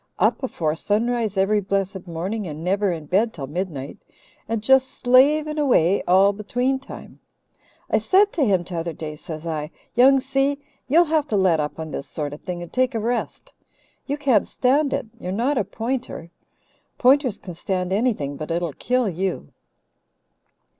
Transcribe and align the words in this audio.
Up 0.17 0.41
afore 0.41 0.73
sunrise 0.75 1.37
every 1.37 1.61
blessed 1.61 2.07
morning 2.07 2.47
and 2.47 2.63
never 2.63 2.91
in 2.91 3.05
bed 3.05 3.31
till 3.35 3.45
midnight, 3.45 3.99
and 4.49 4.63
just 4.63 4.87
slaving 4.89 5.59
away 5.59 6.01
all 6.07 6.33
between 6.33 6.79
time. 6.79 7.19
I 7.87 7.99
said 7.99 8.33
to 8.33 8.43
him 8.43 8.63
t'other 8.63 8.93
day, 8.93 9.15
says 9.15 9.45
I: 9.45 9.69
'Young 9.93 10.19
Si, 10.19 10.57
you'll 10.87 11.03
have 11.05 11.27
to 11.27 11.37
let 11.37 11.59
up 11.59 11.77
on 11.77 11.91
this 11.91 12.07
sort 12.07 12.33
of 12.33 12.41
thing 12.41 12.63
and 12.63 12.73
take 12.73 12.95
a 12.95 12.99
rest. 12.99 13.53
You 14.07 14.17
can't 14.17 14.47
stand 14.47 14.91
it. 14.91 15.05
You're 15.19 15.31
not 15.31 15.59
a 15.59 15.63
Pointer. 15.63 16.31
Pointers 16.97 17.37
can 17.37 17.53
stand 17.53 17.93
anything, 17.93 18.37
but 18.37 18.49
it'll 18.49 18.73
kill 18.73 19.07
you.' 19.07 19.53